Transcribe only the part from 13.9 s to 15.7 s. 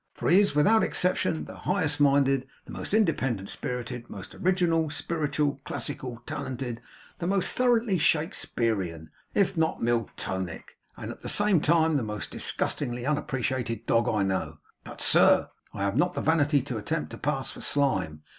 I know. But, sir,